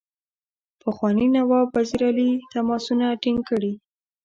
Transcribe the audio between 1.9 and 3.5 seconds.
علي تماسونه ټینګ